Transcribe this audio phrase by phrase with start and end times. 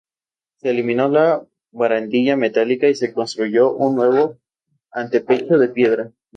[0.57, 4.39] Se eliminó la barandilla metálica y se construyó un nuevo
[4.89, 6.11] antepecho de piedra.